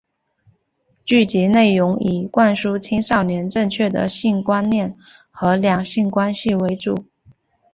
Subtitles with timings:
[1.05, 4.97] 剧集内容以灌输青少年正确的性观念
[5.29, 7.05] 和两性关系为主。